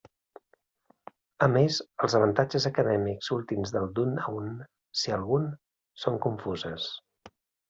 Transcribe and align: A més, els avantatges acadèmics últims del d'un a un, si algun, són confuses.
A 1.47 1.49
més, 1.55 1.75
els 2.07 2.15
avantatges 2.19 2.65
acadèmics 2.69 3.29
últims 3.37 3.75
del 3.77 3.85
d'un 4.01 4.17
a 4.23 4.35
un, 4.39 4.49
si 5.03 5.15
algun, 5.19 5.47
són 6.07 6.19
confuses. 6.27 6.91